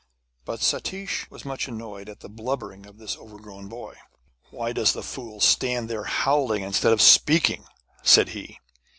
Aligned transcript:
But 0.45 0.61
Satish 0.61 1.29
was 1.29 1.45
much 1.45 1.67
annoyed 1.67 2.09
at 2.09 2.21
the 2.21 2.27
blubbering 2.27 2.87
of 2.87 2.97
this 2.97 3.15
overgrown 3.17 3.67
boy. 3.69 3.97
'Why 4.49 4.73
does 4.73 4.93
the 4.93 5.03
fool 5.03 5.39
stand 5.39 5.91
there 5.91 6.05
howling 6.05 6.63
instead 6.63 6.91
of 6.91 7.03
speaking?' 7.03 7.67
said 8.01 8.29
he. 8.29 8.57